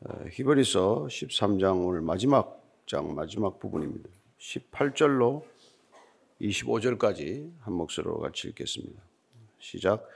[0.00, 4.08] 어, 히브리서 13장 오늘 마지막 장 마지막 부분입니다.
[4.38, 5.42] 18절로
[6.40, 9.02] 25절까지 한 목소리로 같이 읽겠습니다.
[9.58, 10.06] 시작.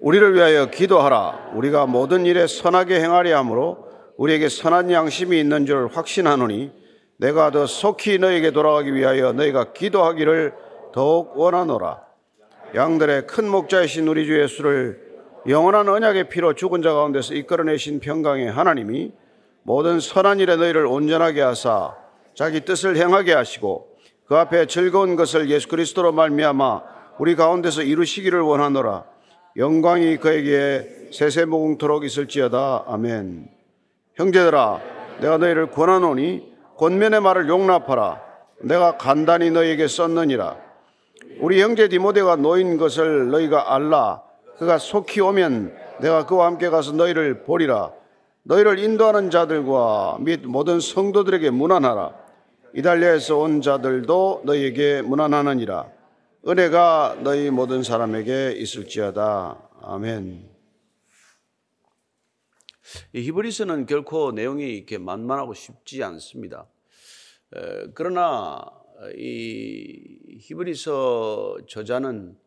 [0.00, 1.52] 우리를 위하여 기도하라.
[1.54, 6.70] 우리가 모든 일에 선하게 행하려 함으로 우리에게 선한 양심이 있는 줄 확신하노니
[7.16, 10.52] 내가 더 속히 너에게 돌아가기 위하여 너희가 기도하기를
[10.92, 12.04] 더욱 원하노라.
[12.74, 15.03] 양들의 큰 목자이신 우리 주 예수를
[15.46, 19.12] 영원한 언약의 피로 죽은 자 가운데서 이끌어내신 평강의 하나님이
[19.62, 21.94] 모든 선한 일에 너희를 온전하게 하사
[22.34, 23.94] 자기 뜻을 행하게 하시고
[24.26, 26.82] 그 앞에 즐거운 것을 예수 그리스도로 말미암아
[27.18, 29.04] 우리 가운데서 이루시기를 원하노라.
[29.56, 32.84] 영광이 그에게 세세무궁토록 있을지어다.
[32.88, 33.48] 아멘.
[34.14, 34.80] 형제들아,
[35.20, 38.20] 내가 너희를 권하노니 권면의 말을 용납하라.
[38.62, 40.56] 내가 간단히 너희에게 썼느니라.
[41.38, 44.22] 우리 형제 디모데가 놓인 것을 너희가 알라.
[44.58, 47.92] 그가 속히 오면 내가 그와 함께 가서 너희를 보리라.
[48.44, 52.24] 너희를 인도하는 자들과 및 모든 성도들에게 문안하라.
[52.74, 55.90] 이달리아에서 온 자들도 너희에게 문안하느니라.
[56.46, 59.70] 은혜가 너희 모든 사람에게 있을지어다.
[59.80, 60.50] 아멘.
[63.12, 66.66] 이 히브리서는 결코 내용이 이렇게 만만하고 쉽지 않습니다.
[67.94, 68.62] 그러나
[69.16, 72.43] 이 히브리서 저자는 이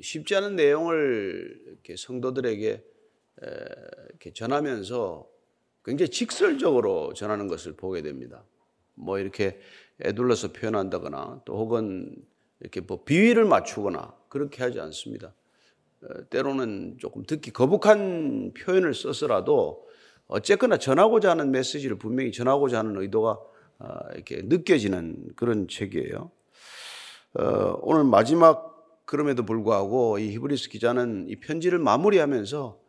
[0.00, 2.84] 쉽지 않은 내용을 이렇게 성도들에게
[4.10, 5.28] 이렇게 전하면서
[5.84, 8.44] 굉장히 직설적으로 전하는 것을 보게 됩니다.
[8.94, 9.58] 뭐 이렇게
[10.04, 12.14] 애둘러서 표현한다거나 또 혹은
[12.60, 15.34] 이렇게 뭐 비위를 맞추거나 그렇게 하지 않습니다.
[16.30, 19.86] 때로는 조금 듣기 거북한 표현을 써서라도
[20.26, 23.38] 어쨌거나 전하고자 하는 메시지를 분명히 전하고자 하는 의도가
[23.78, 26.30] 아, 이렇게 느껴지는 그런 책이에요.
[27.34, 28.71] 어, 오늘 마지막
[29.04, 32.80] 그럼에도 불구하고 이 히브리스 기자는 이 편지를 마무리하면서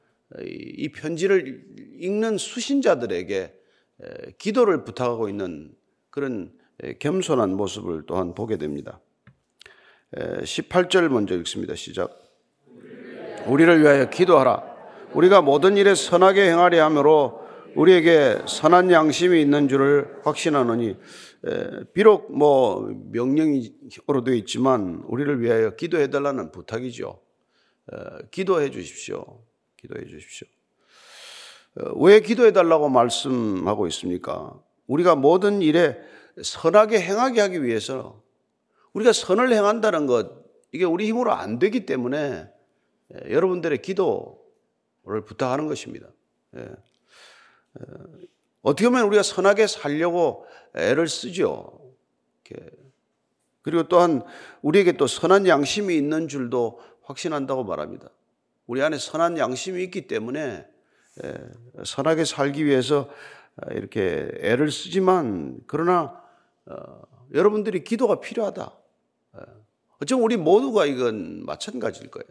[0.46, 1.64] 이 편지를
[2.00, 3.54] 읽는 수신자들에게
[4.38, 5.72] 기도를 부탁하고 있는
[6.10, 6.52] 그런
[7.00, 9.00] 겸손한 모습을 또한 보게 됩니다.
[10.16, 11.76] 18절 먼저 읽습니다.
[11.76, 12.20] 시작.
[13.46, 14.64] 우리를 위하여 기도하라.
[15.14, 17.42] 우리가 모든 일에 선하게 행하려 하므로
[17.76, 20.98] 우리에게 선한 양심이 있는 줄을 확신하노니
[21.94, 27.20] 비록 뭐 명령으로 되어 있지만 우리를 위하여 기도해 달라는 부탁이죠.
[28.32, 29.44] 기도해 주십시오.
[29.78, 30.48] 기도해 주십시오.
[31.98, 34.58] 왜 기도해 달라고 말씀하고 있습니까?
[34.88, 35.98] 우리가 모든 일에
[36.42, 38.24] 선하게 행하게 하기 위해서
[38.94, 42.48] 우리가 선을 행한다는 것 이게 우리 힘으로 안 되기 때문에
[43.30, 46.08] 여러분들의 기도를 부탁하는 것입니다.
[48.64, 51.80] 어떻게 보면 우리가 선하게 살려고 애를 쓰죠.
[53.62, 54.24] 그리고 또한
[54.62, 58.10] 우리에게 또 선한 양심이 있는 줄도 확신한다고 말합니다.
[58.66, 60.66] 우리 안에 선한 양심이 있기 때문에
[61.86, 63.10] 선하게 살기 위해서
[63.72, 66.22] 이렇게 애를 쓰지만 그러나
[66.66, 67.02] 어,
[67.34, 68.72] 여러분들이 기도가 필요하다.
[70.02, 72.28] 어쩌면 우리 모두가 이건 마찬가지일 거예요.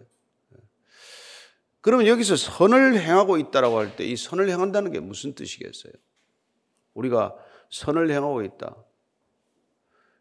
[1.81, 5.93] 그러면 여기서 선을 행하고 있다라고 할 때 이 선을 행한다는 게 무슨 뜻이겠어요?
[6.95, 7.35] 우리가
[7.71, 8.77] 선을 행하고 있다.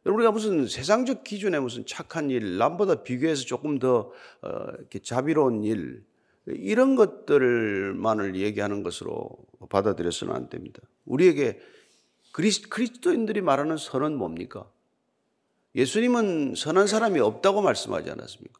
[0.06, 4.12] 우리가 무슨 세상적 기준에 무슨 착한 일, 남보다 비교해서 조금 더
[4.42, 4.50] 어,
[4.80, 6.04] 이렇게 자비로운 일,
[6.48, 9.30] 이런 것들만을 얘기하는 것으로
[9.70, 10.80] 받아들여서는 안 됩니다.
[11.06, 11.60] 우리에게
[12.32, 14.70] 그리스도인들이 말하는 선은 뭡니까?
[15.76, 18.60] 예수님은 선한 사람이 없다고 말씀하지 않았습니까?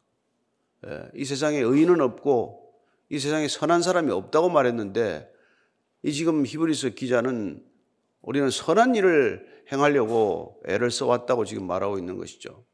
[0.86, 2.72] 예, 이 세상에 의인은 없고
[3.10, 5.30] 이 세상에 선한 사람이 없다고 말했는데
[6.02, 7.64] 이 지금 히브리서 기자는
[8.22, 12.64] 우리는 선한 일을 행하려고 애를 써왔다고 지금 말하고 있는 것이죠.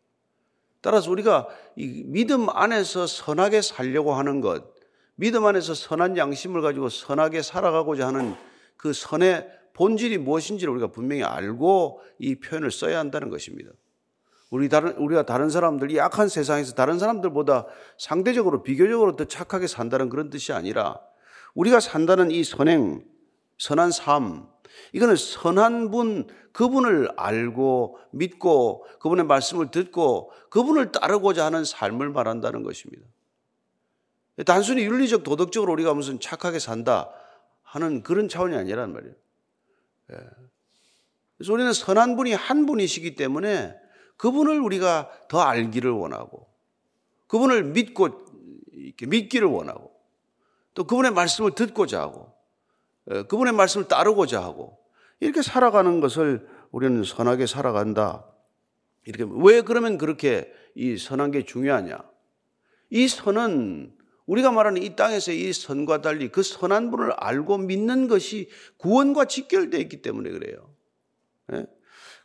[0.81, 4.65] 따라서 우리가 이 믿음 안에서 선하게 살려고 하는 것,
[5.17, 8.37] 믿음 안에서 선한 양심을 가지고 선하게 살아가고자 하는
[8.77, 13.71] 그 선의 본질이 무엇인지를 우리가 분명히 알고 이 표현을 써야 한다는 것입니다.
[14.51, 17.67] 우리 다른, 우리가 다른 사람들, 이 약한 세상에서 다른 사람들보다
[17.99, 21.01] 상대적으로, 비교적으로 더 착하게 산다는 그런 뜻이 아니라
[21.55, 23.05] 우리가 산다는 이 선행,
[23.59, 24.49] 선한 삶,
[24.93, 33.05] 이거는 선한 분, 그분을 알고 믿고 그분의 말씀을 듣고 그분을 따르고자 하는 삶을 말한다는 것입니다.
[34.47, 37.11] 단순히 윤리적, 도덕적으로 우리가 무슨 착하게 산다
[37.63, 39.15] 하는 그런 차원이 아니란 말이에요.
[40.13, 40.17] 예.
[41.37, 43.77] 그래서 우리는 선한 분이 한 분이시기 때문에
[44.17, 46.49] 그분을 우리가 더 알기를 원하고
[47.29, 48.27] 그분을 믿고
[49.01, 49.93] 믿기를 원하고
[50.75, 52.33] 또 그분의 말씀을 듣고자 하고
[53.29, 54.79] 그분의 말씀을 따르고자 하고
[55.21, 58.27] 이렇게 살아가는 것을 우리는 선하게 살아간다.
[59.07, 61.99] 이렇게 왜 그러면 그렇게 이 선한 게 중요하냐?
[62.91, 63.95] 이 선은
[64.27, 69.81] 우리가 말하는 이 땅에서 이 선과 달리 그 선한 분을 알고 믿는 것이 구원과 직결되어
[69.81, 70.75] 있기 때문에 그래요.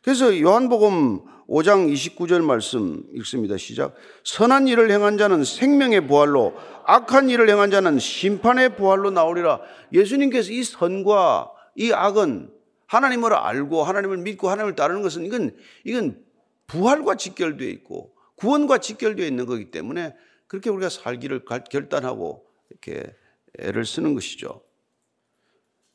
[0.03, 0.05] 예?
[0.05, 3.57] 그래서 요한복음 5장 29절 말씀 읽습니다.
[3.57, 3.95] 시작.
[4.23, 6.53] 선한 일을 행한 자는 생명의 부활로
[6.85, 9.61] 악한 일을 행한 자는 심판의 부활로 나오리라.
[9.91, 12.51] 예수님께서 이 선과 이 악은
[12.87, 16.23] 하나님을 알고 하나님을 믿고 하나님을 따르는 것은 이건 이건
[16.67, 20.15] 부활과 직결되어 있고 구원과 직결되어 있는 거기 때문에
[20.47, 23.15] 그렇게 우리가 살기를 결단하고 이렇게
[23.59, 24.61] 애를 쓰는 것이죠.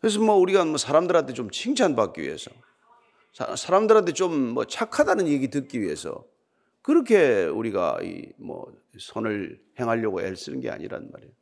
[0.00, 2.50] 그래서 뭐 우리가 뭐 사람들한테 좀 칭찬받기 위해서
[3.56, 6.24] 사람들한테 좀 뭐 착하다는 얘기 듣기 위해서
[6.82, 11.32] 그렇게 우리가 이 뭐 선을 행하려고 애를 쓰는 게 아니란 말이에요.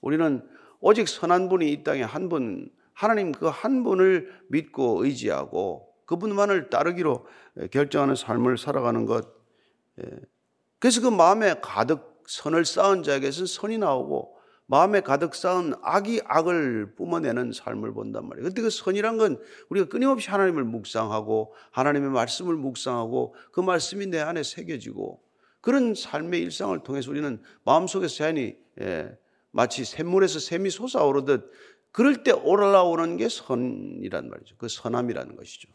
[0.00, 0.42] 우리는
[0.80, 7.26] 오직 선한 분이 이 땅에 한 분, 하나님 그 한 분을 믿고 의지하고 그분만을 따르기로
[7.70, 9.26] 결정하는 삶을 살아가는 것.
[10.02, 10.10] 예.
[10.78, 14.35] 그래서 그 마음에 가득 선을 쌓은 자에게서 선이 나오고
[14.66, 18.48] 마음에 가득 쌓은 악이 악을 뿜어내는 삶을 본단 말이에요.
[18.48, 24.42] 근데 그 선이란 건 우리가 끊임없이 하나님을 묵상하고 하나님의 말씀을 묵상하고 그 말씀이 내 안에
[24.42, 25.22] 새겨지고
[25.60, 29.16] 그런 삶의 일상을 통해서 우리는 마음속에 자연히 예,
[29.52, 31.50] 마치 샘물에서 샘이 솟아오르듯
[31.92, 34.56] 그럴 때 올라오는 게 선이란 말이죠.
[34.58, 35.68] 그 선함이라는 것이죠.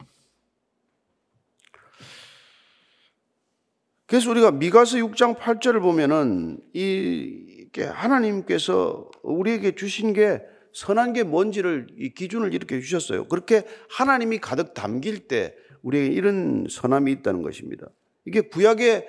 [4.06, 10.42] 그래서 우리가 미가서 6장 8절을 보면은 이 하나님께서 우리에게 주신 게
[10.72, 13.24] 선한 게 뭔지를 이 기준을 이렇게 주셨어요.
[13.24, 17.88] 그렇게 하나님이 가득 담길 때 우리에게 이런 선함이 있다는 것입니다.
[18.24, 19.08] 이게 구약의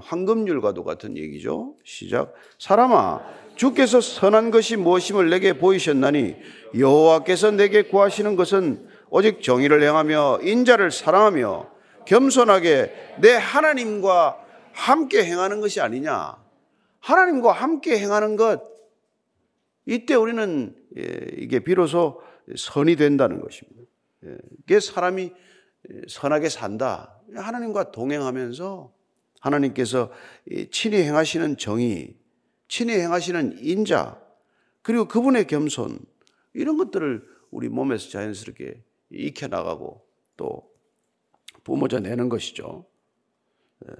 [0.00, 1.74] 황금률과도 같은 얘기죠.
[1.84, 2.34] 시작.
[2.58, 3.20] 사람아,
[3.56, 6.36] 주께서 선한 것이 무엇임을 내게 보이셨나니
[6.78, 11.70] 여호와께서 내게 구하시는 것은 오직 정의를 행하며 인자를 사랑하며
[12.06, 14.38] 겸손하게 내 하나님과
[14.72, 16.43] 함께 행하는 것이 아니냐.
[17.04, 18.62] 하나님과 함께 행하는 것,
[19.84, 21.02] 이때 우리는 예,
[21.36, 22.22] 이게 비로소
[22.56, 23.82] 선이 된다는 것입니다.
[24.24, 25.30] 예, 이게 사람이
[26.08, 27.20] 선하게 산다.
[27.34, 28.94] 하나님과 동행하면서
[29.40, 30.10] 하나님께서
[30.70, 32.16] 친히 행하시는 정의,
[32.68, 34.18] 친히 행하시는 인자,
[34.80, 35.98] 그리고 그분의 겸손,
[36.54, 40.06] 이런 것들을 우리 몸에서 자연스럽게 익혀나가고
[40.38, 40.70] 또
[41.64, 42.86] 뿜어져 내는 것이죠.
[43.86, 43.92] 예,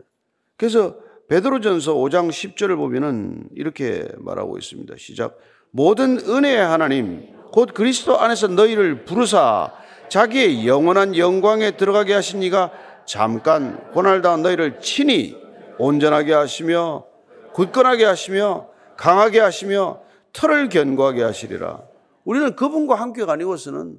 [0.56, 0.98] 그래서
[1.28, 4.94] 베드로전서 5장 10절을 보면은 이렇게 말하고 있습니다.
[4.98, 5.38] 시작.
[5.70, 9.72] 모든 은혜의 하나님 곧 그리스도 안에서 너희를 부르사
[10.08, 12.72] 자기의 영원한 영광에 들어가게 하신 이가
[13.06, 15.36] 잠깐 고날다 너희를 친히
[15.78, 17.06] 온전하게 하시며
[17.52, 21.82] 굳건하게 하시며 강하게 하시며 털을 견고하게 하시리라.
[22.24, 23.98] 우리는 그분과 함께 가니고서는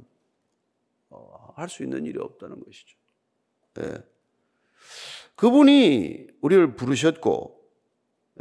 [1.10, 2.98] 어, 할수 있는 일이 없다는 것이죠.
[3.76, 4.15] 네.
[5.36, 7.60] 그분이 우리를 부르셨고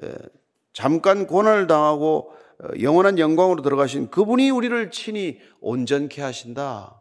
[0.02, 0.14] 예,
[0.72, 7.00] 잠깐 고난을 당하고 어, 영원한 영광으로 들어가신 그분이 우리를 친히 온전케 하신다.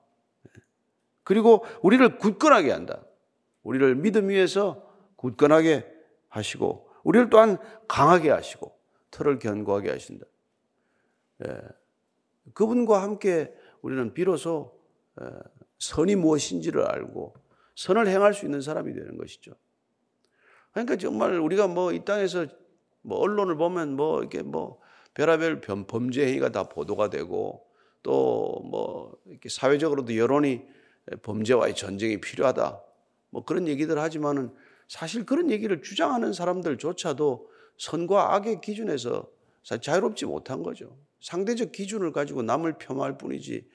[1.24, 3.04] 그리고 우리를 굳건하게 한다.
[3.63, 4.84] 우리를 믿음 위에서
[5.16, 5.88] 굳건하게
[6.30, 7.57] 하시고 우리를 또한
[7.88, 8.78] 강하게 하시고
[9.12, 10.25] 털을 견고하게 하신다.
[11.45, 11.57] 예.
[12.54, 14.80] 그분과 함께 우리는 비로소
[15.22, 15.25] 예,
[15.80, 17.36] 선이 무엇인지를 알고
[17.75, 19.54] 선을 행할 수 있는 사람이 되는 것이죠.
[20.74, 22.48] 그러니까 정말 우리가 뭐 이 땅에서
[23.02, 24.80] 뭐 언론을 보면 뭐 이렇게 뭐
[25.14, 27.66] 별하별 범죄 행위가 다 보도가 되고
[28.02, 30.62] 또 뭐 이렇게 사회적으로도 여론이
[31.21, 32.81] 범죄와의 전쟁이 필요하다.
[33.30, 34.52] 뭐 그런 얘기들 하지만은
[34.88, 39.28] 사실 그런 얘기를 주장하는 사람들조차도 선과 악의 기준에서
[39.81, 40.97] 자유롭지 못한 거죠.
[41.21, 43.68] 상대적 기준을 가지고 남을 폄하할 뿐이지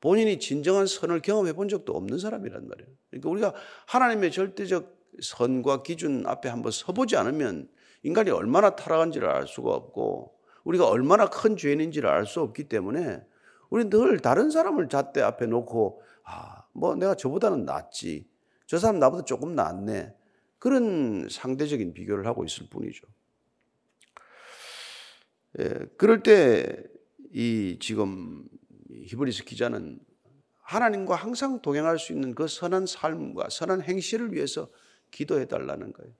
[0.00, 2.88] 본인이 진정한 선을 경험해 본 적도 없는 사람이란 말이에요.
[3.10, 3.54] 그러니까 우리가
[3.86, 7.68] 하나님의 절대적 선과 기준 앞에 한번 서보지 않으면
[8.02, 10.34] 인간이 얼마나 타락한지를 알 수가 없고
[10.64, 13.22] 우리가 얼마나 큰 죄인인지를 알 수 없기 때문에
[13.68, 18.28] 우리 늘 다른 사람을 잣대 앞에 놓고 아, 뭐 내가 저보다는 낫지.
[18.66, 20.14] 저 사람 나보다 조금 낫네.
[20.58, 23.06] 그런 상대적인 비교를 하고 있을 뿐이죠.
[25.58, 27.00] 예, 그럴 때
[27.32, 28.44] 이 지금
[28.90, 30.00] 히브리스 기자는
[30.62, 34.68] 하나님과 항상 동행할 수 있는 그 선한 삶과 선한 행실을 위해서
[35.10, 36.12] 기도해 달라는 거예요.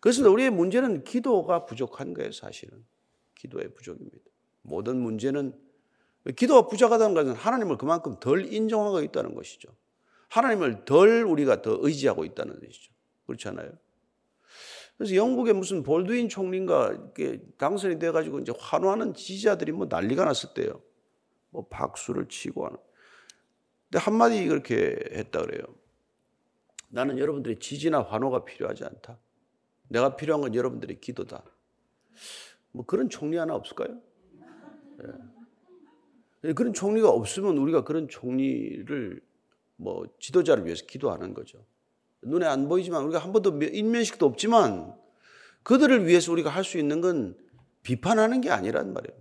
[0.00, 2.84] 그래서 우리의 문제는 기도가 부족한 거예요, 사실은.
[3.34, 4.18] 기도의 부족입니다.
[4.62, 5.58] 모든 문제는
[6.36, 9.68] 기도가 부족하다는 것은 하나님을 그만큼 덜 인정하고 있다는 것이죠.
[10.28, 12.92] 하나님을 덜 우리가 더 의지하고 있다는 것이죠.
[13.26, 13.72] 그렇지 않아요?
[14.96, 17.12] 그래서 영국의 무슨 볼드윈 총리가
[17.58, 20.80] 당선이 돼가지고 이제 환호하는 지지자들이 뭐 난리가 났을 때요.
[21.50, 22.78] 뭐 박수를 치고 하는.
[23.90, 25.62] 근데 한마디 그렇게 했다 그래요.
[26.94, 29.18] 나는 여러분들의 지지나 환호가 필요하지 않다.
[29.88, 31.42] 내가 필요한 건 여러분들의 기도다.
[32.70, 34.00] 뭐 그런 총리 하나 없을까요?
[36.44, 36.52] 예.
[36.52, 39.20] 그런 총리가 없으면 우리가 그런 총리를
[39.76, 41.64] 뭐 지도자를 위해서 기도하는 거죠.
[42.22, 44.94] 눈에 안 보이지만 우리가 한 번도 인면식도 없지만
[45.64, 47.36] 그들을 위해서 우리가 할 수 있는 건
[47.82, 49.18] 비판하는 게 아니란 말이에요.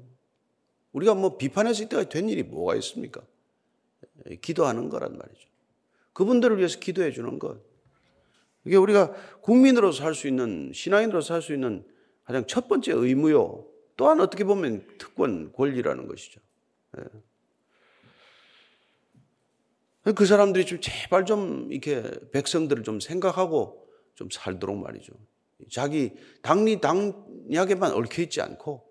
[0.92, 3.24] 우리가 뭐 비판했을 때가 된 일이 뭐가 있습니까?
[4.30, 5.53] 예, 기도하는 거란 말이죠.
[6.14, 7.62] 그분들을 위해서 기도해 주는 것.
[8.66, 11.86] 이게 우리가 국민으로서 할 수 있는, 신앙인으로서 할 수 있는
[12.24, 13.66] 가장 첫 번째 의무요.
[13.98, 16.40] 또한 어떻게 보면 특권, 권리라는 것이죠.
[16.98, 17.04] 예.
[20.14, 25.14] 그 사람들이 좀 제발 좀 이렇게 백성들을 좀 생각하고 좀 살도록 말이죠.
[25.72, 28.84] 자기 당리 당약에만 얽혀 있지 않고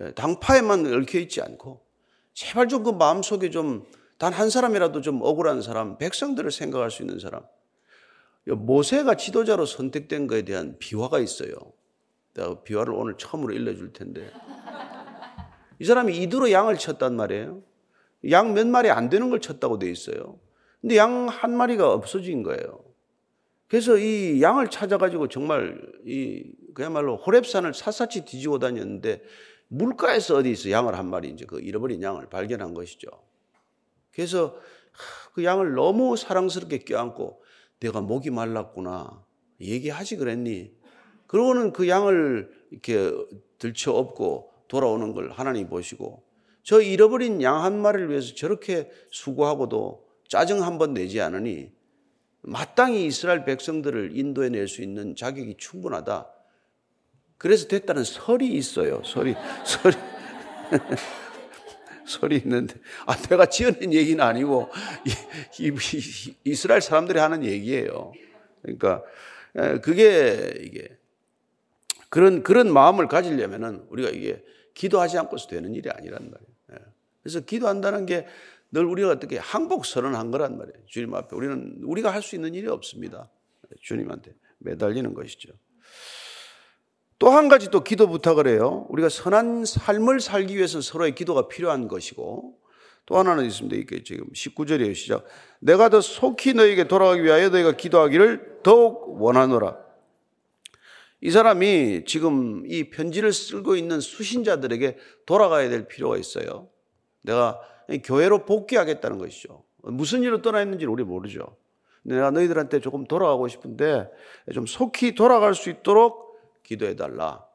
[0.00, 1.84] 예, 당파에만 얽혀 있지 않고
[2.32, 3.86] 제발 좀 그 마음 속에 좀
[4.18, 7.42] 단 한 사람이라도 좀 억울한 사람, 백성들을 생각할 수 있는 사람.
[8.46, 11.52] 모세가 지도자로 선택된 것에 대한 비화가 있어요.
[12.34, 14.30] 내가 비화를 오늘 처음으로 일러줄 텐데.
[15.78, 17.62] 이 사람이 이두로 양을 쳤단 말이에요.
[18.30, 20.38] 양 몇 마리 안 되는 걸 쳤다고 돼 있어요.
[20.80, 22.80] 근데 양 한 마리가 없어진 거예요.
[23.68, 29.22] 그래서 이 양을 찾아가지고 정말 이 그야말로 호랩산을 샅샅이 뒤지고 다녔는데
[29.68, 33.08] 물가에서 어디 있어 양을 한 마리 이제 그 잃어버린 양을 발견한 것이죠.
[34.18, 34.56] 그래서
[35.32, 37.40] 그 양을 너무 사랑스럽게 껴안고
[37.78, 39.24] 내가 목이 말랐구나
[39.60, 40.72] 얘기하지 그랬니?
[41.28, 43.12] 그러고는 그 양을 이렇게
[43.60, 46.24] 들쳐 업고 돌아오는 걸 하나님 보시고
[46.64, 51.70] 저 잃어버린 양 한 마리를 위해서 저렇게 수고하고도 짜증 한 번 내지 않으니
[52.42, 56.26] 마땅히 이스라엘 백성들을 인도해 낼 수 있는 자격이 충분하다.
[57.36, 59.00] 그래서 됐다는 설이 있어요.
[59.04, 59.96] 설이, 설이.
[62.08, 62.74] 설이 있는데,
[63.06, 64.70] 아, 내가 지어낸 얘기는 아니고,
[65.60, 68.12] 이, 이, 이 스라엘 사람들이 하는 얘기예요.
[68.62, 69.02] 그러니까,
[69.82, 70.88] 그게, 이게,
[72.08, 74.42] 그런, 그런 마음을 가지려면은 우리가 이게
[74.74, 76.92] 기도하지 않고서 되는 일이 아니란 말이에요.
[77.22, 78.26] 그래서 기도한다는 게
[78.70, 80.78] 늘 우리가 어떻게 항복 선언한 거란 말이에요.
[80.86, 83.30] 주님 앞에 우리는 우리가 할 수 있는 일이 없습니다.
[83.80, 85.52] 주님한테 매달리는 것이죠.
[87.18, 88.86] 또 한 가지 또 기도 부탁을 해요.
[88.90, 92.58] 우리가 선한 삶을 살기 위해서 서로의 기도가 필요한 것이고
[93.06, 93.76] 또 하나는 있습니다.
[93.76, 94.94] 이게 지금 19절이에요.
[94.94, 95.24] 시작.
[95.60, 99.76] 내가 더 속히 너에게 돌아가기 위하여 너희가 기도하기를 더욱 원하노라.
[101.20, 106.68] 이 사람이 지금 이 편지를 쓰고 있는 수신자들에게 돌아가야 될 필요가 있어요.
[107.22, 107.60] 내가
[108.04, 109.64] 교회로 복귀하겠다는 것이죠.
[109.82, 111.56] 무슨 일로 떠나 있는지를 우리 모르죠.
[112.02, 114.08] 내가 너희들한테 조금 돌아가고 싶은데
[114.54, 116.27] 좀 속히 돌아갈 수 있도록
[116.68, 117.46] 기도해 달라.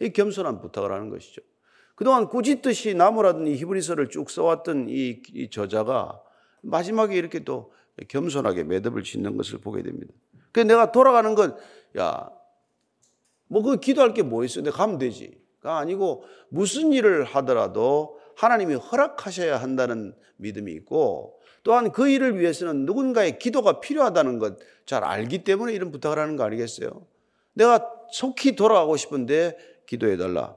[0.00, 1.42] 이 겸손한 부탁을 하는 것이죠.
[1.94, 6.20] 그동안 꾸짖듯이 나무라든 히브리서를 쭉 써왔던 이, 이 저자가
[6.62, 7.72] 마지막에 이렇게 또
[8.08, 10.12] 겸손하게 매듭을 짓는 것을 보게 됩니다.
[10.50, 11.56] 그래서 내가 돌아가는 건,
[11.98, 12.30] 야,
[13.48, 14.62] 뭐 그 기도할 게 뭐 있어?
[14.62, 15.38] 내가 가면 되지.
[15.60, 23.38] 가 아니고 무슨 일을 하더라도 하나님이 허락하셔야 한다는 믿음이 있고 또한 그 일을 위해서는 누군가의
[23.38, 27.06] 기도가 필요하다는 것 잘 알기 때문에 이런 부탁을 하는 거 아니겠어요?
[27.54, 29.56] 내가 속히 돌아가고 싶은데
[29.86, 30.56] 기도해 달라.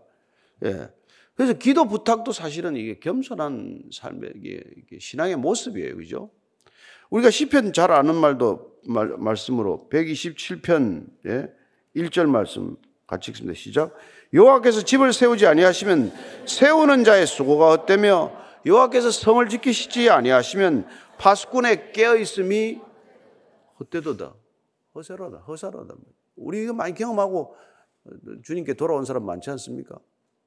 [0.64, 0.90] 예.
[1.34, 5.96] 그래서 기도 부탁도 사실은 이게 겸손한 삶의 이게 신앙의 모습이에요.
[5.98, 6.30] 그죠?
[7.10, 11.52] 우리가 시편 잘 아는 말도 말, 말씀으로 127편 예?
[11.96, 13.58] 1절 말씀 같이 읽습니다.
[13.58, 13.96] 시작.
[14.34, 16.12] 여호와께서 집을 세우지 아니하시면
[16.46, 18.32] 세우는 자의 수고가 헛되며
[18.68, 20.88] 여호와께서 성을 지키시지 아니하시면
[21.18, 22.80] 파수꾼의 깨어 있음이
[23.80, 24.36] 헛되도다.
[24.94, 25.38] 허세로다.
[25.40, 25.96] 허사로다.
[26.38, 27.56] 우리 이거 많이 경험하고
[28.44, 30.00] 주님께 돌아온 사람 많지 않습니까?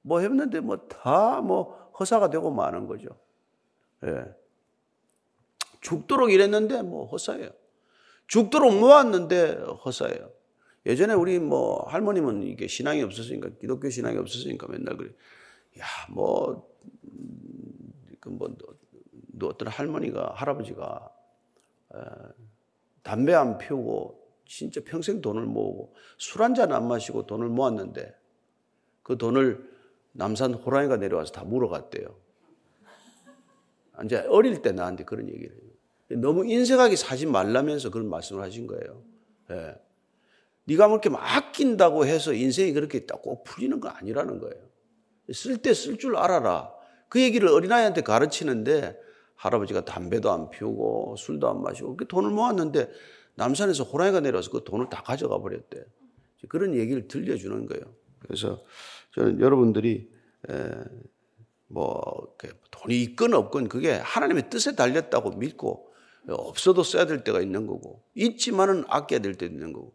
[0.03, 3.09] 뭐 했는데 뭐 다뭐 뭐 허사가 되고 마는 거죠.
[4.05, 4.25] 예.
[5.81, 7.51] 죽도록 일했는데 뭐 허사예요.
[8.27, 10.31] 죽도록 모았는데 허사예요.
[10.87, 15.11] 예전에 우리 뭐 할머님은 이게 신앙이 없었으니까 기독교 신앙이 없었으니까 맨날 그래.
[15.79, 16.69] 야, 뭐,
[18.19, 18.55] 그 뭐,
[19.43, 21.11] 어떤 할머니가, 할아버지가,
[21.95, 21.99] 에,
[23.03, 24.20] 담배 안 피우고
[24.51, 28.15] 진짜 평생 돈을 모으고 술 한 잔 안 마시고 돈을 모았는데
[29.03, 29.71] 그 돈을
[30.13, 32.19] 남산 호랑이가 내려와서 다 물어갔대요.
[34.05, 36.21] 이제 어릴 때 나한테 그런 얘기를 해요.
[36.21, 39.03] 너무 인색하게 사지 말라면서 그런 말씀을 하신 거예요.
[39.51, 39.77] 예.
[40.65, 44.69] 네가 뭐 이렇게 막 아낀다고 해서 인생이 그렇게 꼭 풀리는 거 아니라는 거예요.
[45.33, 46.73] 쓸 때 쓸 줄 알아라.
[47.09, 48.99] 그 얘기를 어린아이한테 가르치는데
[49.37, 52.91] 할아버지가 담배도 안 피우고 술도 안 마시고 그 돈을 모았는데
[53.41, 55.83] 남산에서 호랑이가 내려와서 그 돈을 다 가져가 버렸대.
[56.49, 57.85] 그런 얘기를 들려주는 거예요.
[58.19, 58.63] 그래서
[59.15, 60.11] 저는 여러분들이
[61.67, 62.37] 뭐
[62.71, 65.91] 돈이 있건 없건 그게 하나님의 뜻에 달렸다고 믿고
[66.29, 69.95] 없어도 써야 될 때가 있는 거고 있지만은 아껴야 될 때 있는 거고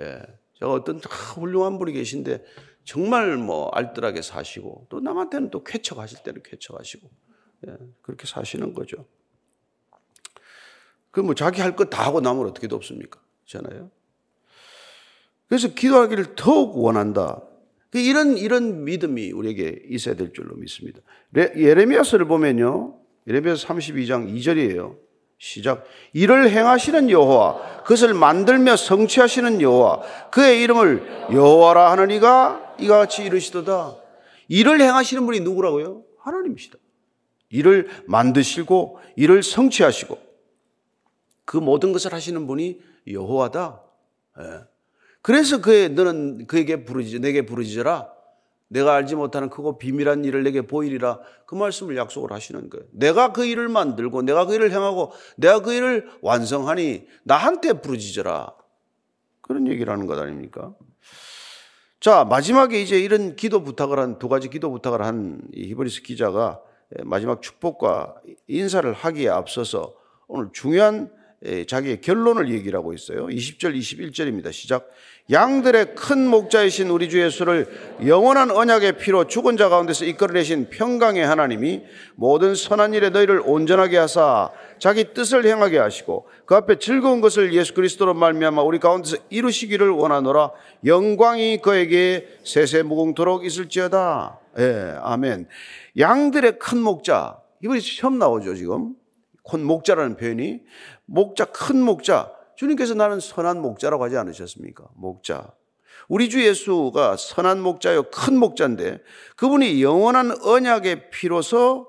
[0.00, 0.20] 예.
[0.58, 2.44] 제가 어떤 훌륭한 분이 계신데
[2.84, 7.10] 정말 뭐 알뜰하게 사시고 또 남한테는 또 쾌척하실 때는 쾌척하시고
[7.68, 9.06] 예, 그렇게 사시는 거죠.
[11.12, 13.20] 그뭐 자기 할 것 다 하고 남을 어떻게 돕습니까?
[13.46, 13.90] 잖아요.
[15.48, 17.40] 그래서 기도하기를 더욱 원한다.
[17.90, 21.00] 그 이런 이런 믿음이 우리에게 있어야 될 줄로 믿습니다.
[21.36, 22.98] 예레미야서를 보면요.
[23.28, 24.96] 예레미야서 32장 2절이에요.
[25.38, 25.84] 시작.
[26.12, 30.00] 이를 행하시는 여호와, 그것을 만들며 성취하시는 여호와,
[30.30, 33.96] 그의 이름을 여호와라 하는 이가 이와 같이 이르시도다.
[34.48, 36.04] 이를 행하시는 분이 누구라고요?
[36.20, 36.78] 하나님이시다.
[37.50, 40.16] 이를 만드시고 이를 성취하시고
[41.52, 43.82] 그 모든 것을 하시는 분이 여호와다.
[44.40, 44.44] 예.
[45.20, 48.10] 그래서 그의 너는 그에게 부르지 내게 부르짖어라.
[48.68, 51.20] 내가 알지 못하는 크고 비밀한 일을 내게 보이리라.
[51.44, 52.86] 그 말씀을 약속을 하시는 거예요.
[52.92, 58.54] 내가 그 일을 만들고 내가 그 일을 행하고 내가 그 일을 완성하니 나한테 부르짖어라.
[59.42, 60.74] 그런 얘기를 하는 것 아닙니까?
[62.00, 66.62] 자, 마지막에 이제 이런 기도 부탁을 한 두 가지 기도 부탁을 한 히브리스 기자가
[67.04, 69.94] 마지막 축복과 인사를 하기에 앞서서
[70.28, 71.20] 오늘 중요한
[71.66, 73.26] 자기의 결론을 얘기를 하고 있어요.
[73.26, 74.52] 20절, 21절입니다.
[74.52, 74.88] 시작.
[75.30, 77.66] 양들의 큰 목자이신 우리 주 예수를
[78.06, 81.82] 영원한 언약의 피로 죽은 자 가운데서 이끌어내신 평강의 하나님이
[82.16, 87.72] 모든 선한 일에 너희를 온전하게 하사 자기 뜻을 행하게 하시고 그 앞에 즐거운 것을 예수
[87.72, 90.50] 그리스도로 말미암아 우리 가운데서 이루시기를 원하노라
[90.84, 94.40] 영광이 그에게 세세 무궁토록 있을지어다.
[94.58, 95.46] 예, 아멘.
[95.98, 97.38] 양들의 큰 목자.
[97.62, 98.94] 이번에 처음 나오죠, 지금.
[99.48, 100.62] 큰 목자라는 표현이.
[101.06, 102.32] 목자, 큰 목자.
[102.56, 104.88] 주님께서 나는 선한 목자라고 하지 않으셨습니까?
[104.94, 105.52] 목자.
[106.08, 109.00] 우리 주 예수가 선한 목자요, 큰 목자인데
[109.36, 111.88] 그분이 영원한 언약의 피로서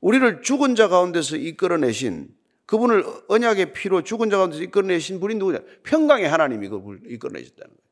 [0.00, 2.28] 우리를 죽은 자 가운데서 이끌어내신
[2.66, 5.60] 그분을 언약의 피로 죽은 자 가운데서 이끌어내신 분이 누구냐?
[5.84, 7.82] 평강의 하나님이 그분을 이끌어내셨다는 거예요.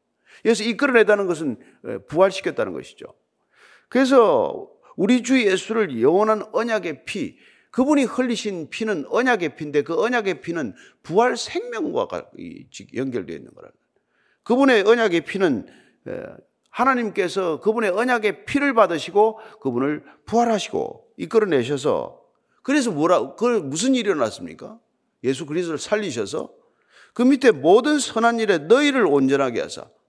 [0.43, 1.59] 그래서 이끌어내다는 것은
[2.09, 3.07] 부활시켰다는 것이죠.
[3.89, 7.37] 그래서 우리 주 예수를 영원한 언약의 피,
[7.71, 12.09] 그분이 흘리신 피는 언약의 피인데 그 언약의 피는 부활 생명과
[12.95, 13.71] 연결되어 있는 거라.
[14.43, 15.67] 그분의 언약의 피는
[16.71, 22.21] 하나님께서 그분의 언약의 피를 받으시고 그분을 부활하시고 이끌어내셔서
[22.63, 24.79] 그래서 뭐라 그 무슨 일이 일어났습니까?
[25.25, 26.53] 예수 그리스도를 살리셔서
[27.13, 30.00] 그 밑에 모든 선한 일에 너희를 온전하게 하사 예.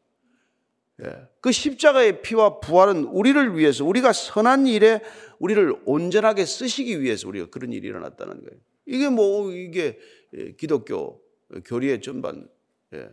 [1.39, 5.01] 그 십자가의 피와 부활은 우리를 위해서 우리가 선한 일에
[5.39, 8.59] 우리를 온전하게 쓰시기 위해서 우리가 그런 일이 일어났다는 거예요.
[8.85, 9.97] 이게 뭐 이게
[10.37, 11.21] 예, 기독교
[11.65, 12.47] 교리의 전반
[12.93, 13.09] 예,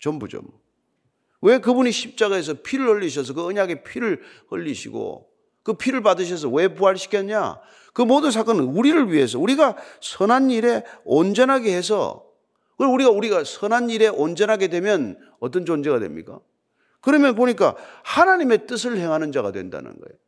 [0.00, 0.42] 전부죠.
[0.42, 0.60] 뭐.
[1.40, 5.28] 왜 그분이 십자가에서 피를 흘리셔서 그 언약의 피를 흘리시고
[5.64, 7.60] 그 피를 받으셔서 왜 부활시켰냐?
[7.92, 12.26] 그 모든 사건은 우리를 위해서 우리가 선한 일에 온전하게 해서
[12.78, 16.40] 우리가 우리가 선한 일에 온전하게 되면 어떤 존재가 됩니까?
[17.02, 20.18] 그러면 보니까 하나님의 뜻을 행하는 자가 된다는 거예요.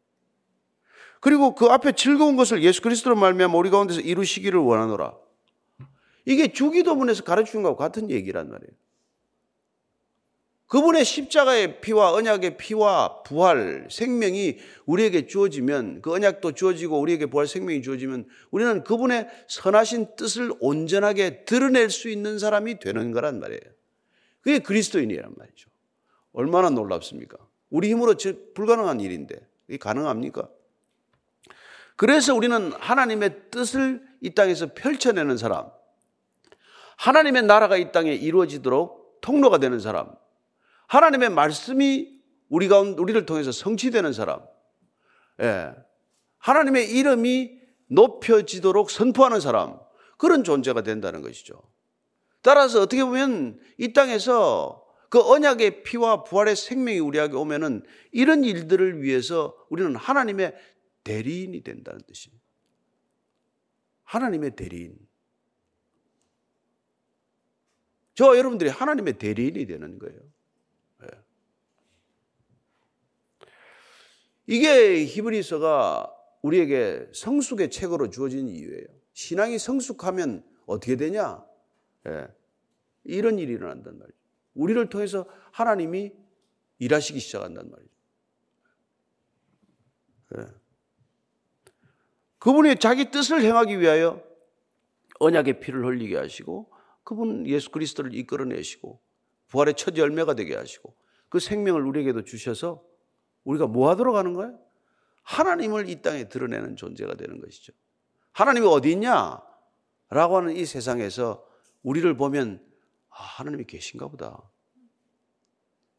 [1.20, 5.14] 그리고 그 앞에 즐거운 것을 예수 그리스도로 말미암아 우리 가운데서 이루시기를 원하노라.
[6.26, 8.70] 이게 주기도문에서 가르치는 것과 같은 얘기란 말이에요.
[10.66, 17.82] 그분의 십자가의 피와 언약의 피와 부활 생명이 우리에게 주어지면 그 언약도 주어지고 우리에게 부활 생명이
[17.82, 23.60] 주어지면 우리는 그분의 선하신 뜻을 온전하게 드러낼 수 있는 사람이 되는 거란 말이에요.
[24.40, 25.70] 그게 그리스도인이란 말이죠.
[26.34, 27.38] 얼마나 놀랍습니까?
[27.70, 28.14] 우리 힘으로
[28.54, 30.48] 불가능한 일인데 이게 가능합니까?
[31.96, 35.70] 그래서 우리는 하나님의 뜻을 이 땅에서 펼쳐내는 사람,
[36.98, 40.12] 하나님의 나라가 이 땅에 이루어지도록 통로가 되는 사람,
[40.88, 44.40] 하나님의 말씀이 우리 가 우리를 통해서 성취되는 사람,
[45.40, 45.72] 예.
[46.38, 49.78] 하나님의 이름이 높여지도록 선포하는 사람,
[50.18, 51.62] 그런 존재가 된다는 것이죠.
[52.42, 54.83] 따라서 어떻게 보면 이 땅에서
[55.14, 60.56] 그 언약의 피와 부활의 생명이 우리에게 오면은 이런 일들을 위해서 우리는 하나님의
[61.04, 62.42] 대리인이 된다는 뜻입니다.
[64.02, 64.98] 하나님의 대리인.
[68.16, 70.20] 저 여러분들이 하나님의 대리인이 되는 거예요.
[71.02, 71.08] 네.
[74.48, 78.88] 이게 히브리서가 우리에게 성숙의 책으로 주어진 이유예요.
[79.12, 81.46] 신앙이 성숙하면 어떻게 되냐?
[82.02, 82.26] 네.
[83.04, 84.23] 이런 일이 일어난단 말이죠.
[84.54, 86.12] 우리를 통해서 하나님이
[86.78, 87.90] 일하시기 시작한단 말이죠.
[90.30, 90.46] 네.
[92.38, 94.22] 그분이 자기 뜻을 행하기 위하여
[95.20, 96.70] 언약의 피를 흘리게 하시고
[97.02, 99.00] 그분 예수 그리스도를 이끌어내시고
[99.48, 100.94] 부활의 첫 열매가 되게 하시고
[101.28, 102.84] 그 생명을 우리에게도 주셔서
[103.44, 104.58] 우리가 뭐 하도록 하는 거예요?
[105.22, 107.72] 하나님을 이 땅에 드러내는 존재가 되는 것이죠.
[108.32, 109.40] 하나님이 어디 있냐?
[110.10, 111.46] 라고 하는 이 세상에서
[111.82, 112.64] 우리를 보면
[113.16, 114.42] 아, 하나님이 계신가 보다.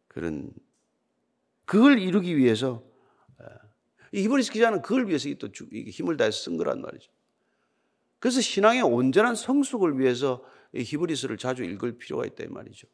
[0.07, 0.51] 그런
[1.65, 2.83] 그걸 이루기 위해서
[4.11, 7.11] 이 히브리스 기자는 그걸 위해서 또 힘을 다해서 쓴 거란 말이죠.
[8.19, 12.87] 그래서 신앙의 온전한 성숙을 위해서 히브리스를 자주 읽을 필요가 있다 이 말이죠.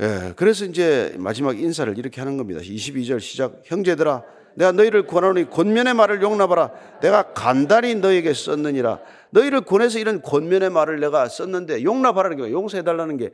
[0.00, 2.60] 예, 그래서 이제 마지막 인사를 이렇게 하는 겁니다.
[2.60, 3.62] 22절 시작.
[3.64, 4.24] 형제들아,
[4.56, 7.00] 내가 너희를 권하노니 권면의 말을 용납하라.
[7.00, 9.00] 내가 간단히 너에게 썼느니라.
[9.30, 13.30] 너희를 권해서 이런 권면의 말을 내가 썼는데 용납하라는 게 용서해달라는 게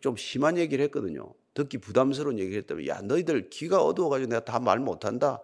[0.00, 1.32] 좀 심한 얘기를 했거든요.
[1.54, 5.40] 듣기 부담스러운 얘기를 했다면 야 너희들 귀가 어두워가지고 내가 다 말 못한다.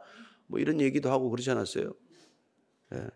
[0.47, 1.95] 뭐 이런 얘기도 하고 그러지 않았어요?
[2.95, 3.07] 예.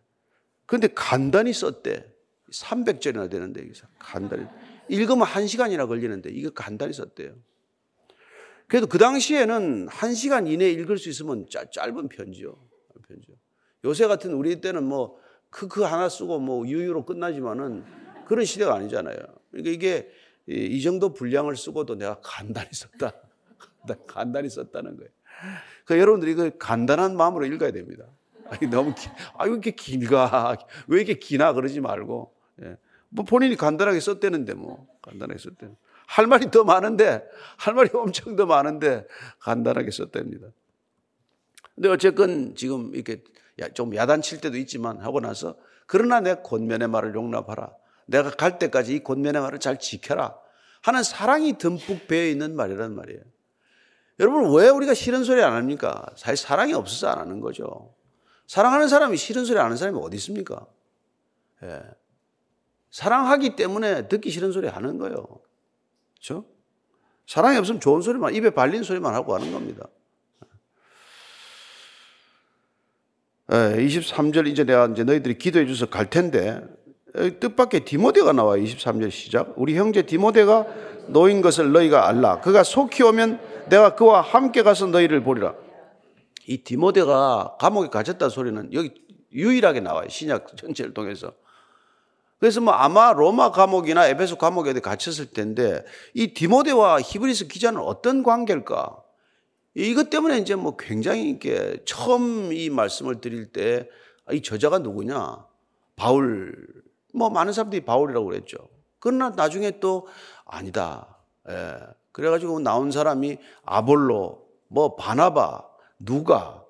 [0.66, 2.14] 근데 간단히 썼대.
[2.50, 4.46] 300절이나 되는데 여기서 간단히
[4.88, 7.34] 읽으면 1시간이나 걸리는데 이거 간단히 썼대요.
[8.68, 12.54] 그래도 그 당시에는 1시간 이내에 읽을 수 있으면 짧, 짧은 편지요.
[13.08, 13.36] 편지요.
[13.84, 15.18] 요새 같은 우리 때는 뭐
[15.50, 17.84] 크크 하나 쓰고 뭐 유유로 끝나지만은
[18.26, 19.16] 그런 시대가 아니잖아요.
[19.50, 20.10] 그러니까 이게
[20.46, 23.12] 이 정도 분량을 쓰고도 내가 간단히 썼다.
[24.06, 25.10] 간단히 썼다는 거예요.
[25.86, 28.04] 그 여러분들이 그 간단한 마음으로 읽어야 됩니다.
[28.50, 30.56] 아니, 너무 기, 아, 왜 이렇게 길가?
[30.86, 31.52] 왜 이렇게 기나?
[31.52, 32.34] 그러지 말고.
[32.62, 32.76] 예.
[33.10, 34.86] 뭐 본인이 간단하게 썼대는데 뭐.
[35.02, 35.68] 간단하게 썼대.
[36.08, 37.22] 할 말이 더 많은데,
[37.58, 39.06] 할 말이 엄청 더 많은데,
[39.40, 40.48] 간단하게 썼답니다.
[41.74, 43.22] 근데 어쨌건 지금 이렇게
[43.74, 47.70] 좀 야단칠 때도 있지만 하고 나서 그러나 내 권면의 말을 용납하라.
[48.06, 50.34] 내가 갈 때까지 이 권면의 말을 잘 지켜라.
[50.80, 53.20] 하는 사랑이 듬뿍 배어 있는 말이란 말이에요.
[54.20, 56.06] 여러분, 왜 우리가 싫은 소리 안 합니까?
[56.16, 57.94] 사실 사랑이 없어서 안 하는 거죠.
[58.46, 60.66] 사랑하는 사람이 싫은 소리 안 하는 사람이 어디 있습니까?
[61.64, 61.82] 예.
[62.90, 65.26] 사랑하기 때문에 듣기 싫은 소리 하는 거예요.
[66.18, 66.44] 그렇죠?
[67.26, 69.86] 사랑이 없으면 좋은 소리만, 입에 발린 소리만 하고 하는 겁니다.
[73.48, 76.62] 23절 이제 내가 이제 너희들이 기도해 줘서 갈 텐데
[77.40, 78.62] 뜻밖의 디모데가 나와요.
[78.62, 79.54] 23절 시작.
[79.56, 80.66] 우리 형제 디모데가
[81.08, 82.40] 노인 것을 너희가 알라.
[82.40, 85.54] 그가 속히 오면 내가 그와 함께 가서 너희를 보리라.
[86.46, 88.92] 이 디모데가 감옥에 갇혔다 소리는 여기
[89.32, 90.08] 유일하게 나와요.
[90.08, 91.32] 신약 전체를 통해서.
[92.38, 99.02] 그래서 뭐 아마 로마 감옥이나 에베소 감옥에 갇혔을 텐데 이 디모데와 히브리스 기자는 어떤 관계일까?
[99.74, 103.88] 이것 때문에 이제 뭐 굉장히 이렇게 처음 이 말씀을 드릴 때
[104.32, 105.46] 이 저자가 누구냐?
[105.96, 106.54] 바울.
[107.14, 108.56] 뭐 많은 사람들이 바울이라고 그랬죠.
[109.00, 110.06] 그러나 나중에 또
[110.44, 111.18] 아니다.
[111.48, 111.76] 예.
[112.12, 115.64] 그래가지고 나온 사람이 아볼로, 뭐 바나바,
[116.00, 116.64] 누가,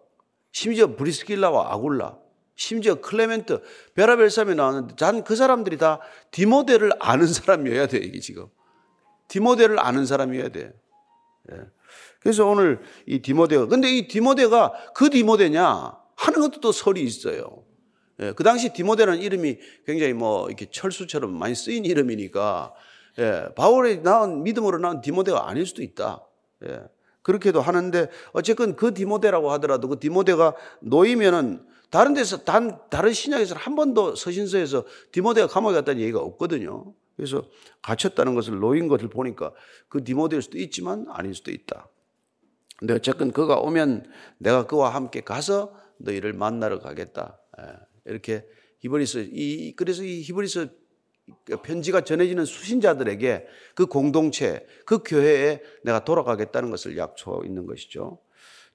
[0.52, 2.18] 심지어 브리스길라와 아굴라,
[2.58, 3.62] 심지어 클레멘트,
[3.94, 6.00] 베라벨 사람이 나왔는데 난 그 사람들이 다
[6.32, 8.46] 디모데를 아는 사람이어야 돼, 이게 지금.
[9.28, 10.72] 디모데를 아는 사람이어야 돼.
[11.52, 11.56] 예.
[12.20, 17.64] 그래서 오늘 이 디모데가 근데 이 디모데가 그 디모데냐 하는 것도 또 설이 있어요.
[18.20, 22.74] 예, 그 당시 디모데라는 이름이 굉장히 뭐 이렇게 철수처럼 많이 쓰인 이름이니까
[23.20, 26.26] 예, 바울이 나온 믿음으로 나온 디모데가 아닐 수도 있다.
[26.66, 26.80] 예,
[27.22, 33.74] 그렇게도 하는데 어쨌건 그 디모데라고 하더라도 그 디모데가 놓이면은 다른 데서 단 다른 신약에서 한
[33.74, 36.94] 번도 서신서에서 디모데가 감옥에 갔다는 얘기가 없거든요.
[37.16, 37.48] 그래서
[37.82, 39.52] 갇혔다는 것을 놓인 것을 보니까
[39.88, 41.88] 그 디모데일 수도 있지만 아닐 수도 있다.
[42.78, 47.40] 근데 어쨌건 그가 오면 내가 그와 함께 가서 너희를 만나러 가겠다.
[47.58, 47.64] 예,
[48.04, 48.46] 이렇게
[48.80, 50.68] 히브리서 이 그래서 이 히브리서
[51.62, 58.18] 편지가 전해지는 수신자들에게 그 공동체, 그 교회에 내가 돌아가겠다는 것을 약속하고 있는 것이죠.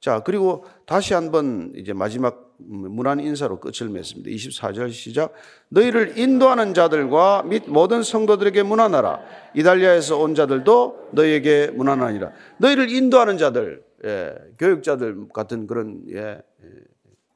[0.03, 4.29] 자, 그리고 다시 한번 이제 마지막 문안 인사로 끝을 맺습니다.
[4.31, 5.31] 24절 시작.
[5.69, 9.21] 너희를 인도하는 자들과 및 모든 성도들에게 문안하라.
[9.53, 12.33] 이달리아에서 온 자들도 너희에게 문안하니라.
[12.57, 16.67] 너희를 인도하는 자들, 예, 교육자들 같은 그런 예, 예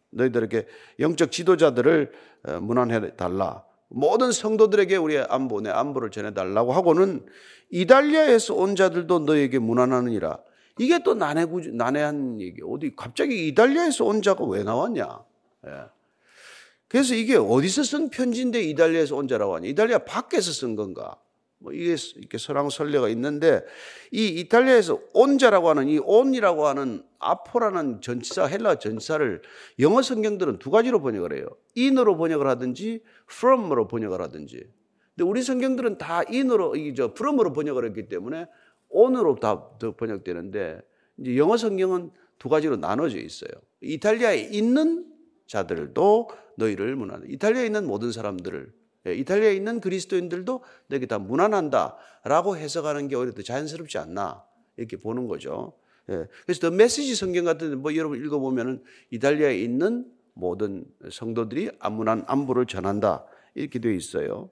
[0.10, 0.68] 너희들에게
[1.00, 2.12] 영적 지도자들을
[2.50, 3.64] 어, 문안해 달라.
[3.88, 7.26] 모든 성도들에게 우리의 안보, 내 안보를 전해 달라고 하고는
[7.70, 10.40] 이달리아에서 온 자들도 너에게 문안하느니라.
[10.78, 12.62] 이게 또 난해구, 난해한 얘기.
[12.64, 15.24] 어디 갑자기 이달리아에서 온 자가 왜 나왔냐?
[15.68, 15.72] 예.
[16.88, 19.68] 그래서 이게 어디서 쓴 편지인데 이달리아에서 온 자라고 하냐?
[19.68, 21.18] 이달리아 밖에서 쓴 건가?
[21.60, 23.64] 뭐 이게 이렇게 설왕설래가 있는데
[24.12, 29.42] 이 이탈리아에서 온자라고 하는 이 온이라고 하는 아포라는 전치사 헬라 전치사를
[29.80, 31.48] 영어 성경들은 두 가지로 번역을 해요.
[31.76, 34.70] in으로 번역을 하든지 from으로 번역을 하든지.
[35.16, 38.46] 근데 우리 성경들은 다 in으로 이저 from으로 번역을 했기 때문에
[38.90, 40.82] 온으로 다 번역되는데
[41.18, 43.52] 이제 영어 성경은 두 가지로 나눠져 있어요.
[43.82, 45.06] 이탈리아에 있는
[45.48, 48.74] 자들도 너희를 문하는 이탈리아에 있는 모든 사람들을
[49.08, 54.44] 예, 이탈리아에 있는 그리스도인들도 너에게 다 무난한다라고 해석하는 게 오히려 더 자연스럽지 않나
[54.76, 55.74] 이렇게 보는 거죠.
[56.10, 62.66] 예, 그래서 더 메시지 성경 같은 뭐 여러분 읽어보면은 이탈리아에 있는 모든 성도들이 안문한 안부를
[62.66, 64.50] 전한다 이렇게 되어 있어요.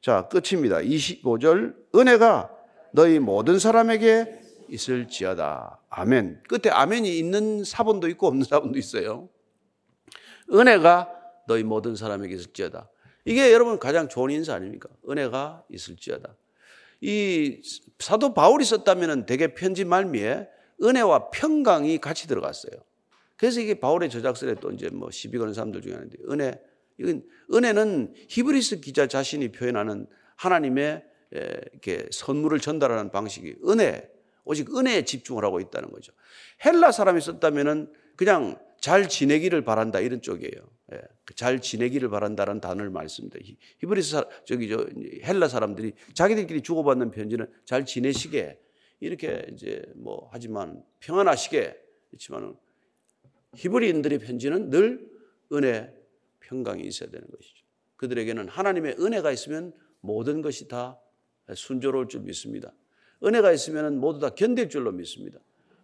[0.00, 0.78] 자 끝입니다.
[0.78, 2.59] 25절 은혜가
[2.92, 5.80] 너희 모든 사람에게 있을지어다.
[5.88, 6.42] 아멘.
[6.48, 9.28] 끝에 아멘이 있는 사본도 있고 없는 사본도 있어요.
[10.52, 11.08] 은혜가
[11.46, 12.88] 너희 모든 사람에게 있을지어다.
[13.24, 14.88] 이게 여러분 가장 좋은 인사 아닙니까?
[15.08, 16.34] 은혜가 있을지어다.
[17.00, 17.60] 이
[17.98, 20.48] 사도 바울이 썼다면 대개 편지 말미에
[20.82, 22.72] 은혜와 평강이 같이 들어갔어요.
[23.36, 26.60] 그래서 이게 바울의 저작설에 또 이제 뭐 시비 거는 사람들 중에 하나인데 은혜
[26.98, 34.10] 이건 은혜는 히브리서 기자 자신이 표현하는 하나님의 이렇게 선물을 전달하는 방식이 은혜
[34.44, 36.12] 오직 은혜에 집중을 하고 있다는 거죠.
[36.64, 40.70] 헬라 사람이 썼다면은 그냥 잘 지내기를 바란다 이런 쪽이에요.
[40.92, 41.00] 예,
[41.36, 43.38] 잘 지내기를 바란다는 단어를 씁니다.
[43.78, 44.86] 히브리서 저기 저
[45.24, 48.58] 헬라 사람들이 자기들끼리 주고받는 편지는 잘 지내시게
[49.00, 52.56] 이렇게 이제 뭐 하지만 평안하시게 그렇지만
[53.54, 55.08] 히브리인들의 편지는 늘
[55.52, 55.94] 은혜
[56.40, 57.64] 평강이 있어야 되는 것이죠.
[57.96, 60.98] 그들에게는 하나님의 은혜가 있으면 모든 것이 다
[61.54, 62.72] 순조로울 줄 믿습니다.
[63.22, 65.38] 은혜가 있으면 모두 다 견딜 줄로 믿습니다.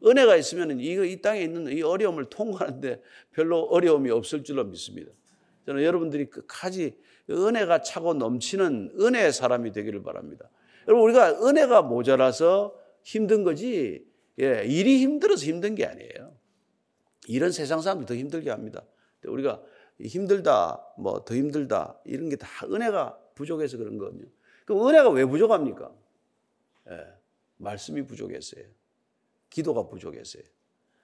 [0.05, 3.03] 은혜가 있으면 이, 이 땅에 있는 이 어려움을 통과하는데
[3.33, 5.11] 별로 어려움이 없을 줄로 믿습니다.
[5.67, 6.97] 저는 여러분들이 끝까지
[7.29, 10.49] 은혜가 차고 넘치는 은혜의 사람이 되기를 바랍니다.
[10.87, 14.07] 여러분, 우리가 은혜가 모자라서 힘든 거지,
[14.41, 16.37] 예, 일이 힘들어서 힘든 게 아니에요.
[17.27, 18.85] 이런 세상 사람들 더 힘들게 합니다.
[19.25, 19.61] 우리가
[20.01, 24.27] 힘들다, 뭐 더 힘들다, 이런 게 다 은혜가 부족해서 그런 거거든요.
[24.67, 25.91] 그럼 은혜가 왜 부족합니까?
[26.91, 27.07] 예,
[27.57, 28.65] 말씀이 부족했어요.
[29.49, 30.43] 기도가 부족했어요.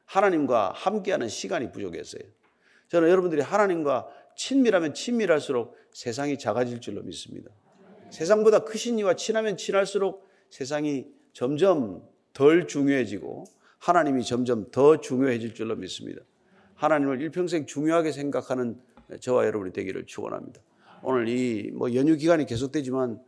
[0.05, 2.22] 하나님과 함께하는 시간이 부족했어요.
[2.88, 7.51] 저는 여러분들이 하나님과 친밀하면 친밀할수록 세상이 작아질 줄로 믿습니다.
[8.11, 13.44] 세상보다 크신 이와 친하면 친할수록 세상이 점점 덜 중요해지고
[13.79, 16.20] 하나님이 점점 더 중요해질 줄로 믿습니다.
[16.75, 18.79] 하나님을 일평생 중요하게 생각하는
[19.20, 20.61] 저와 여러분이 되기를 축원합니다.
[21.03, 23.22] 오늘 이 뭐 연휴 기간이 계속되지만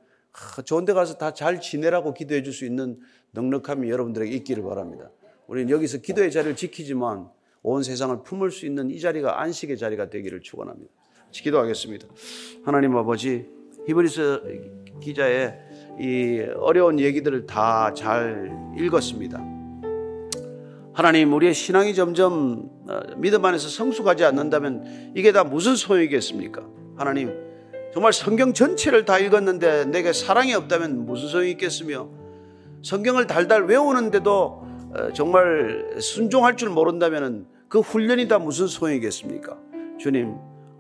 [0.64, 2.98] 좋은 데 가서 다 잘 지내라고 기도해 줄 수 있는
[3.32, 5.10] 넉넉함이 여러분들에게 있기를 바랍니다.
[5.46, 7.28] 우리는 여기서 기도의 자리를 지키지만
[7.62, 10.90] 온 세상을 품을 수 있는 이 자리가 안식의 자리가 되기를 축원합니다.
[11.32, 12.06] 기도하겠습니다.
[12.64, 13.46] 하나님 아버지
[13.86, 14.42] 히브리서
[15.02, 15.58] 기자의
[16.00, 19.38] 이 어려운 얘기들을 다 잘 읽었습니다.
[20.92, 26.64] 하나님, 우리의 신앙이 점점 어, 믿음 안에서 성숙하지 않는다면 이게 다 무슨 소용이겠습니까?
[26.96, 27.32] 하나님,
[27.94, 32.08] 정말 성경 전체를 다 읽었는데 내게 사랑이 없다면 무슨 소용이 있겠으며
[32.82, 39.56] 성경을 달달 외우는데도 어, 정말 순종할 줄 모른다면 그 훈련이 다 무슨 소용이겠습니까?
[39.96, 40.34] 주님,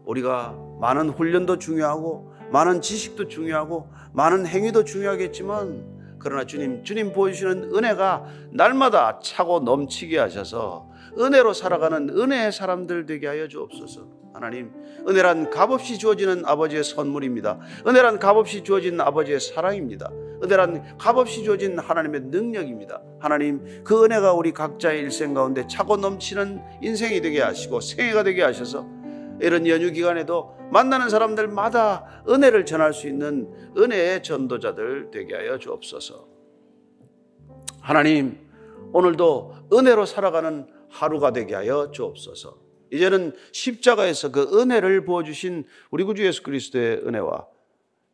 [0.04, 8.24] 우리가 많은 훈련도 중요하고 많은 지식도 중요하고 많은 행위도 중요하겠지만 그러나 주님, 주님 보여주시는 은혜가
[8.50, 14.13] 날마다 차고 넘치게 하셔서 은혜로 살아가는 은혜의 사람들 되게 하여 주옵소서.
[14.34, 14.72] 하나님,
[15.08, 17.60] 은혜란 값없이 주어지는 아버지의 선물입니다.
[17.86, 20.10] 은혜란 값없이 주어진 아버지의 사랑입니다.
[20.42, 23.00] 은혜란 값없이 주어진 하나님의 능력입니다.
[23.20, 28.84] 하나님, 그 은혜가 우리 각자의 일생 가운데 차고 넘치는 인생이 되게 하시고 생애가 되게 하셔서
[29.40, 36.26] 이런 연휴 기간에도 만나는 사람들마다 은혜를 전할 수 있는 은혜의 전도자들 되게 하여 주옵소서.
[37.80, 38.36] 하나님,
[38.92, 42.63] 오늘도 은혜로 살아가는 하루가 되게 하여 주옵소서.
[42.94, 47.46] 이제는 십자가에서 그 은혜를 부어주신 우리 구주 예수 그리스도의 은혜와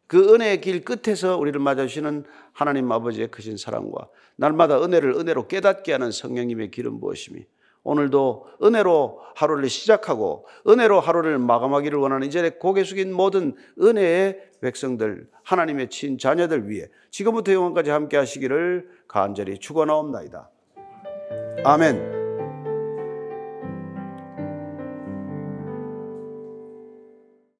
[0.06, 6.10] 그 은혜의 길 끝에서 우리를 맞아주시는 하나님 아버지의 크신 사랑과 날마다 은혜를 은혜로 깨닫게 하는
[6.10, 7.44] 성령님의 기름 부으심이
[7.82, 15.88] 오늘도 은혜로 하루를 시작하고 은혜로 하루를 마감하기를 원하는 이제 고개 숙인 모든 은혜의 백성들 하나님의
[15.88, 20.50] 친 자녀들 위해 지금부터 영원까지 함께 하시기를 간절히 축원하옵나이다.
[21.64, 22.19] 아멘.